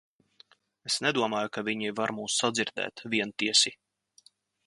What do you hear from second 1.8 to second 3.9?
var mūs sadzirdēt, vientiesi!